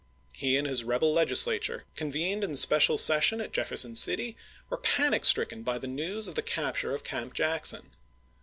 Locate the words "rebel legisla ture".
0.83-1.83